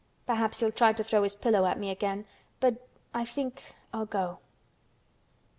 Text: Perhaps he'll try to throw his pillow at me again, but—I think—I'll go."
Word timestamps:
Perhaps 0.25 0.61
he'll 0.61 0.71
try 0.71 0.93
to 0.93 1.03
throw 1.03 1.21
his 1.21 1.35
pillow 1.35 1.63
at 1.67 1.77
me 1.77 1.91
again, 1.91 2.25
but—I 2.59 3.23
think—I'll 3.23 4.07
go." 4.07 4.39